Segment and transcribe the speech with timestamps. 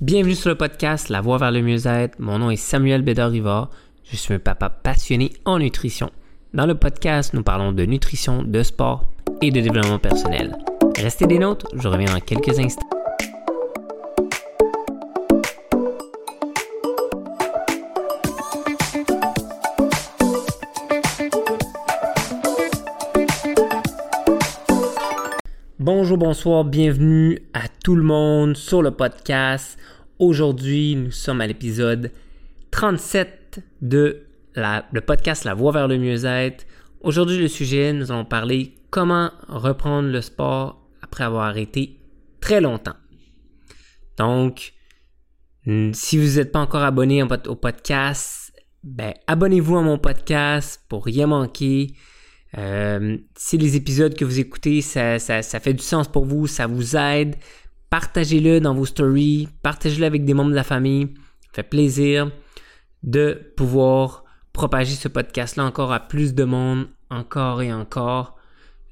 [0.00, 2.20] Bienvenue sur le podcast La Voie vers le mieux-être.
[2.20, 3.68] Mon nom est Samuel Bédard-Rivard.
[4.04, 6.10] Je suis un papa passionné en nutrition.
[6.54, 9.10] Dans le podcast, nous parlons de nutrition, de sport
[9.42, 10.56] et de développement personnel.
[10.96, 12.97] Restez des nôtres, je reviens dans quelques instants.
[25.90, 29.78] Bonjour, bonsoir, bienvenue à tout le monde sur le podcast.
[30.18, 32.12] Aujourd'hui, nous sommes à l'épisode
[32.72, 36.66] 37 de le podcast La Voie vers le mieux-être.
[37.00, 41.96] Aujourd'hui, le sujet, nous allons parler comment reprendre le sport après avoir arrêté
[42.38, 42.96] très longtemps.
[44.18, 44.74] Donc,
[45.64, 48.52] si vous n'êtes pas encore abonné au podcast,
[48.84, 51.94] ben, abonnez-vous à mon podcast pour rien manquer.
[52.56, 56.96] Euh, si les épisodes que vous écoutez, ça, fait du sens pour vous, ça vous
[56.96, 57.36] aide,
[57.90, 61.14] partagez-le dans vos stories, partagez-le avec des membres de la famille.
[61.42, 62.30] Ça fait plaisir
[63.02, 68.36] de pouvoir propager ce podcast-là encore à plus de monde, encore et encore.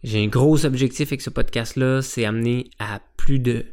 [0.02, 3.64] J'ai un gros objectif avec ce podcast-là, c'est amener à plus de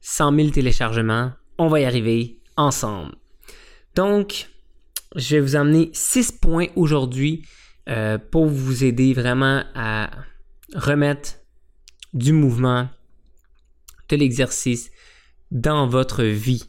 [0.00, 1.32] 100 000 téléchargements.
[1.58, 3.14] On va y arriver ensemble.
[3.94, 4.48] Donc,
[5.16, 7.44] je vais vous amener 6 points aujourd'hui
[7.88, 10.10] euh, pour vous aider vraiment à
[10.74, 11.38] remettre
[12.12, 12.88] du mouvement,
[14.08, 14.90] de l'exercice
[15.50, 16.64] dans votre vie.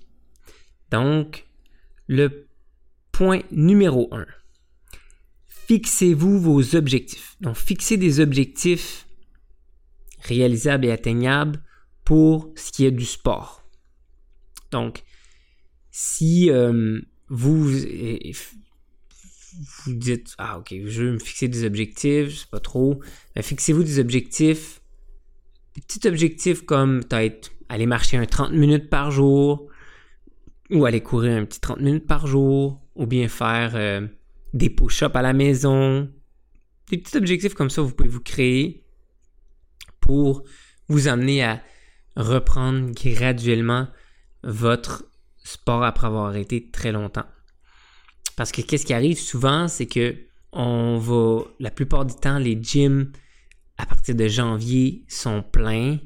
[0.91, 1.45] Donc,
[2.08, 2.47] le
[3.11, 4.25] point numéro 1.
[5.67, 7.38] Fixez-vous vos objectifs.
[7.41, 9.08] Donc, fixez des objectifs
[10.22, 11.61] réalisables et atteignables
[12.03, 13.64] pour ce qui est du sport.
[14.72, 15.03] Donc,
[15.91, 17.72] si euh, vous
[19.86, 23.00] vous dites Ah, ok, je veux me fixer des objectifs, je sais pas trop.
[23.36, 24.82] Mais fixez-vous des objectifs.
[25.76, 29.68] Des petits objectifs comme peut-être aller marcher un 30 minutes par jour,
[30.70, 34.08] ou aller courir un petit 30 minutes par jour, ou bien faire euh,
[34.54, 36.12] des push-ups à la maison.
[36.90, 38.86] Des petits objectifs comme ça, vous pouvez vous créer
[40.00, 40.44] pour
[40.90, 41.63] vous amener à
[42.16, 43.88] reprendre graduellement
[44.44, 45.06] votre
[45.44, 47.25] sport après avoir arrêté très longtemps.
[48.35, 50.16] Parce que qu'est-ce qui arrive souvent, c'est que
[50.51, 53.11] on va, la plupart du temps, les gyms,
[53.77, 55.97] à partir de janvier, sont pleins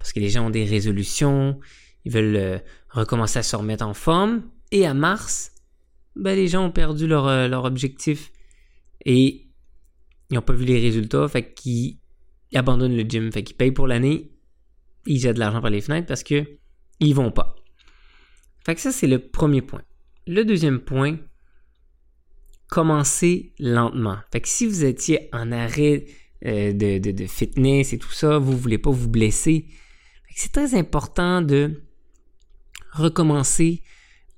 [0.00, 1.60] parce que les gens ont des résolutions,
[2.06, 2.58] ils veulent euh,
[2.88, 4.42] recommencer à se remettre en forme.
[4.72, 5.52] Et à mars,
[6.16, 8.32] ben, les gens ont perdu leur, euh, leur objectif
[9.04, 9.46] et
[10.30, 11.98] ils n'ont pas vu les résultats, fait qu'ils
[12.54, 14.30] abandonnent le gym, fait qu'ils payent pour l'année,
[15.06, 16.44] ils jettent de l'argent par les fenêtres parce que
[16.98, 17.56] ils vont pas.
[18.64, 19.82] Fait que ça, c'est le premier point.
[20.26, 21.18] Le deuxième point,
[22.70, 24.16] commencez lentement.
[24.32, 26.06] Fait que si vous étiez en arrêt
[26.46, 29.66] euh, de, fitness et tout ça, vous ne voulez pas vous blesser,
[30.34, 31.82] c'est très important de
[32.92, 33.82] recommencer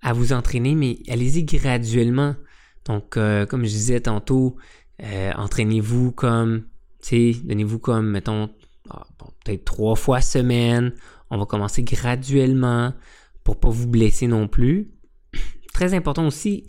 [0.01, 2.35] à vous entraîner, mais allez-y graduellement.
[2.87, 4.57] Donc, euh, comme je disais tantôt,
[5.03, 6.65] euh, entraînez-vous comme,
[7.03, 8.51] tu sais, donnez-vous comme, mettons,
[8.91, 9.07] ah,
[9.45, 10.93] peut-être trois fois semaine.
[11.31, 12.95] On va commencer graduellement
[13.45, 14.91] pour pas vous blesser non plus.
[15.73, 16.67] Très important aussi,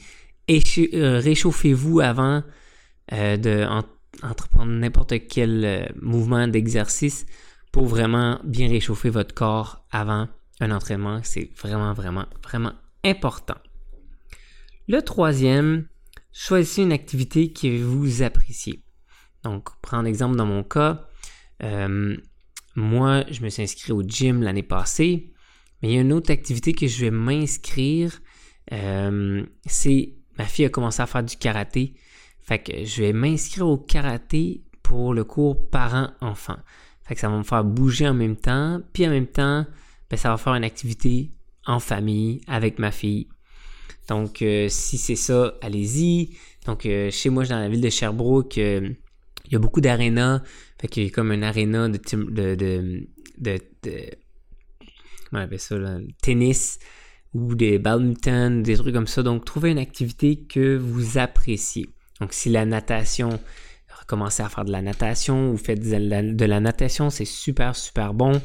[0.47, 2.43] réchauffez-vous avant
[3.11, 3.65] euh, de
[4.65, 7.25] n'importe quel euh, mouvement d'exercice
[7.71, 10.27] pour vraiment bien réchauffer votre corps avant
[10.59, 11.19] un entraînement.
[11.23, 13.57] C'est vraiment, vraiment, vraiment important.
[14.87, 15.87] Le troisième,
[16.31, 18.83] choisissez une activité que vous appréciez.
[19.43, 21.07] Donc, prendre exemple dans mon cas,
[22.75, 25.33] moi, je me suis inscrit au gym l'année passée,
[25.81, 28.21] mais il y a une autre activité que je vais m'inscrire,
[28.69, 31.93] c'est ma fille a commencé à faire du karaté.
[32.41, 36.57] Fait que je vais m'inscrire au karaté pour le cours parent-enfant.
[37.03, 39.65] Fait que ça va me faire bouger en même temps, puis en même temps,
[40.09, 41.31] ben, ça va faire une activité
[41.65, 43.27] en famille avec ma fille.
[44.09, 46.35] Donc, euh, si c'est ça, allez-y.
[46.65, 48.89] Donc, euh, chez moi, dans la ville de Sherbrooke, euh,
[49.45, 50.41] il y a beaucoup d'arénas.
[50.79, 53.07] Fait qu'il y a comme un aréna de, de, de,
[53.37, 56.79] de, de ça, là, tennis
[57.33, 59.23] ou des badminton, des trucs comme ça.
[59.23, 61.89] Donc, trouvez une activité que vous appréciez.
[62.19, 63.39] Donc, si la natation,
[63.99, 68.41] recommencez à faire de la natation ou faites de la, natation, c'est super, super bon.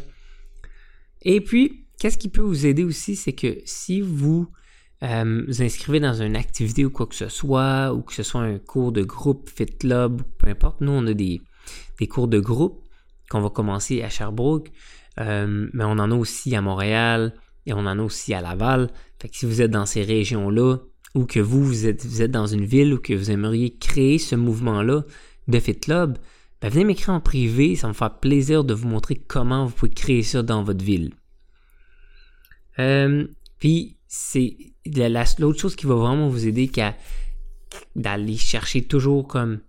[1.23, 4.49] Et puis, qu'est-ce qui peut vous aider aussi, c'est que si vous
[5.05, 8.41] euh, vous inscrivez dans une activité ou quoi que ce soit, ou que ce soit
[8.41, 11.41] un cours de groupe, Fit Club, peu importe, nous, on a des,
[12.09, 12.83] cours de groupe
[13.31, 14.73] qu'on va commencer à Sherbrooke,
[15.21, 17.35] euh, mais on en a aussi à Montréal,
[17.69, 18.89] et on en a aussi à Laval.
[19.31, 20.79] Si vous êtes dans ces régions-là,
[21.15, 25.05] ou que vous, vous êtes, dans une ville ou que vous aimeriez créer ce mouvement-là
[25.49, 26.19] de Fit Club,
[26.61, 29.93] ben venez m'écrire en privé, ça me fera plaisir de vous montrer comment vous pouvez
[29.93, 31.13] créer ça dans votre ville.
[32.79, 33.27] Euh,
[33.59, 34.57] Puis, c'est
[35.39, 36.97] l'autre chose qui va vraiment vous aider qu'à
[37.95, 39.61] d'aller chercher toujours comme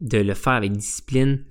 [0.00, 1.44] de le faire avec discipline,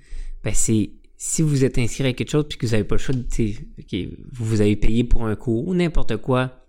[0.44, 3.00] ben c'est si vous êtes inscrit à quelque chose puis que vous n'avez pas le
[3.00, 6.64] choix, de, vous avez payé pour un cours ou n'importe quoi,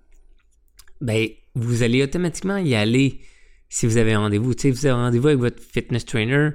[1.00, 3.20] ben vous allez automatiquement y aller
[3.68, 4.54] si vous avez rendez-vous.
[4.56, 6.50] Sais, vous avez rendez-vous avec votre fitness trainer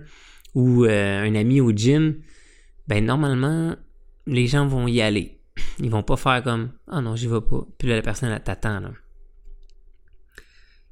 [0.56, 2.20] ou euh, un ami au gym,
[2.88, 3.76] ben normalement,
[4.26, 5.40] les gens vont y aller.
[5.80, 7.68] Ils vont pas faire comme Ah oh non, j'y vais pas.
[7.78, 8.82] Puis là, la personne t'attend.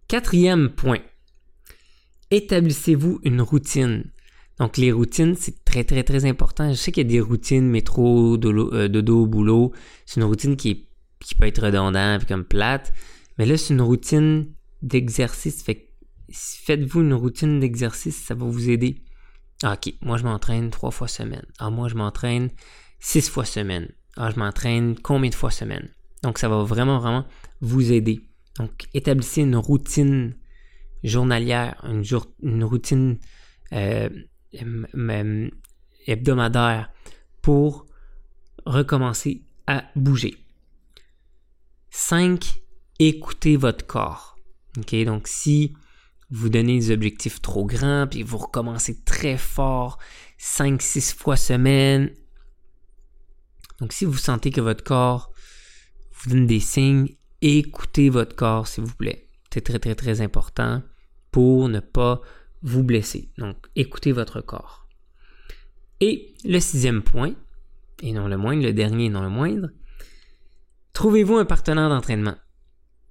[0.07, 0.99] Quatrième point.
[2.29, 4.11] Établissez-vous une routine.
[4.61, 6.69] Donc les routines, c'est très très très important.
[6.69, 9.71] Je sais qu'il y a des routines métro, euh, dodo boulot.
[10.05, 10.87] C'est une routine qui,
[11.19, 12.93] qui peut être redondante comme plate.
[13.39, 14.53] Mais là, c'est une routine
[14.83, 15.63] d'exercice.
[15.63, 15.89] Fait
[16.31, 19.01] faites-vous une routine d'exercice, ça va vous aider.
[19.63, 21.45] Ah, ok, moi je m'entraîne trois fois semaine.
[21.57, 22.51] Ah, moi je m'entraîne
[22.99, 23.87] six fois semaine.
[24.15, 25.89] Ah, je m'entraîne combien de fois semaine?
[26.21, 27.25] Donc ça va vraiment, vraiment
[27.61, 28.21] vous aider.
[28.59, 30.35] Donc établissez une routine
[31.03, 32.03] journalière, une,
[32.43, 33.17] une routine
[33.73, 34.09] euh,
[36.07, 36.91] hebdomadaire
[37.41, 37.85] pour
[38.65, 40.37] recommencer à bouger.
[41.89, 42.61] 5.
[42.99, 44.37] Écoutez votre corps.
[44.75, 45.73] Donc si
[46.29, 49.97] vous donnez des objectifs trop grands, puis vous recommencez très fort,
[50.39, 52.11] 5-6 fois semaine.
[53.79, 55.31] Donc si vous sentez que votre corps
[56.13, 59.27] vous donne des signes, écoutez votre corps, s'il vous plaît.
[59.53, 60.81] C'est très très très important
[61.31, 62.21] pour ne pas
[62.63, 63.29] vous blesser.
[63.37, 64.87] Donc écoutez votre corps.
[65.99, 67.33] Et le sixième point,
[68.01, 69.69] et non le moindre, le dernier et non le moindre,
[70.93, 72.35] trouvez-vous un partenaire d'entraînement.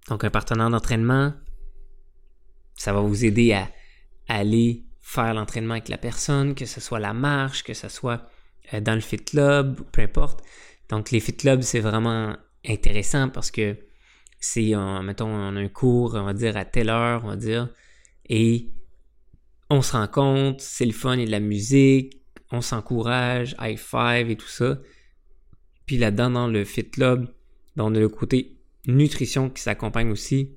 [0.09, 1.33] Donc un partenaire d'entraînement,
[2.75, 3.71] ça va vous aider à,
[4.29, 8.29] aller faire l'entraînement avec la personne, que ce soit la marche, que ce soit
[8.73, 10.45] euh, dans le fit club, peu importe.
[10.89, 12.37] Donc les fit clubs, c'est vraiment
[12.67, 13.77] intéressant parce que
[14.39, 14.73] c'est,
[15.03, 17.69] mettons, on a un cours, on va dire à telle heure, on va dire,
[18.29, 18.71] et
[19.71, 22.21] on se rend compte, c'est le fun, et de la musique,
[22.51, 24.81] on s'encourage, high five et tout ça.
[25.87, 27.33] Puis là-dedans, dans le fit club,
[27.77, 28.57] ben, on a le côté
[28.87, 30.51] nutrition qui s'accompagne aussi.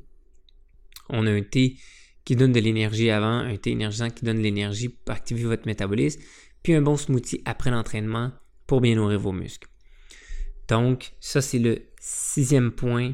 [1.10, 1.77] On a un thé
[2.25, 5.68] qui donne de l'énergie avant, un thé énergisant qui donne de l'énergie pour activer votre
[5.68, 6.21] métabolisme,
[6.63, 8.31] puis un bon smoothie après l'entraînement
[8.65, 9.68] pour bien nourrir vos muscles.
[10.69, 13.13] Donc, ça, c'est le sixième point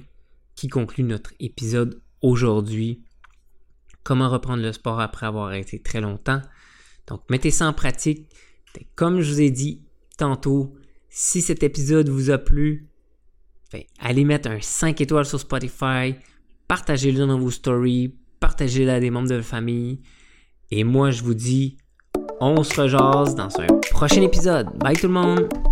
[0.55, 3.03] qui conclut notre épisode aujourd'hui.
[4.09, 6.41] Comment reprendre le sport après avoir été très longtemps.
[7.05, 8.27] Donc, mettez ça en pratique.
[8.95, 9.83] Comme je vous ai dit
[10.17, 10.73] tantôt,
[11.09, 12.87] si cet épisode vous a plu,
[13.99, 16.15] allez mettre un 5 étoiles sur Spotify,
[16.67, 20.01] partagez-le dans vos stories, partagez-la à des membres de la famille.
[20.71, 21.77] Et moi, je vous dis,
[22.41, 24.75] on se rejase dans un prochain épisode.
[24.79, 25.68] Bye tout le monde!